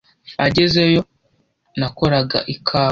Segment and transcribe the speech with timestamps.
[0.45, 1.01] Agezeyo
[1.79, 2.77] nakoraga ikawa